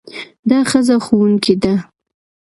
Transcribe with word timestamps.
دا 0.49 0.59
ښځه 0.69 0.95
ښوونکې 1.05 1.55
ده. 1.63 1.73